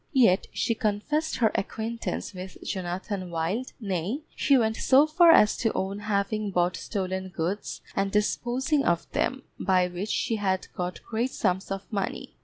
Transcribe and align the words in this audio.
Yet 0.13 0.47
she 0.51 0.73
confessed 0.73 1.35
her 1.35 1.51
acquaintance 1.53 2.33
with 2.33 2.57
Jonathan 2.63 3.29
Wild, 3.29 3.73
nay, 3.79 4.23
she 4.35 4.57
went 4.57 4.75
so 4.77 5.05
far 5.05 5.29
as 5.31 5.55
to 5.57 5.71
own 5.73 5.99
having 5.99 6.49
bought 6.49 6.75
stolen 6.75 7.29
goods, 7.29 7.81
and 7.95 8.11
disposing 8.11 8.83
of 8.83 9.07
them, 9.11 9.43
by 9.59 9.87
which 9.87 10.09
she 10.09 10.37
had 10.37 10.65
got 10.73 11.03
great 11.03 11.29
sums 11.29 11.69
of 11.69 11.83
money. 11.93 12.35